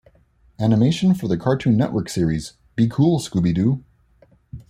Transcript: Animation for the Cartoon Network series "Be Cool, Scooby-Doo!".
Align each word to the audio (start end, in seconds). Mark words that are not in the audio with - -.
Animation 0.59 1.13
for 1.13 1.27
the 1.27 1.37
Cartoon 1.37 1.77
Network 1.77 2.09
series 2.09 2.53
"Be 2.75 2.87
Cool, 2.87 3.19
Scooby-Doo!". 3.19 3.83